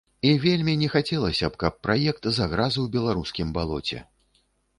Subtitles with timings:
[0.27, 4.03] І вельмі не хацелася б, каб праект заграз у беларускім балоце.